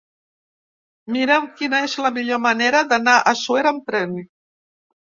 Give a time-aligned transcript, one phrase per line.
[1.17, 4.23] Mira'm quina és la millor manera d'anar a Suera amb tren.